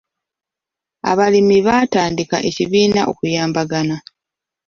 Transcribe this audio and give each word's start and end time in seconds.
Abalimi 1.11 1.57
baatandika 1.67 2.37
ekibiina 2.49 3.01
okuyambagana. 3.11 3.97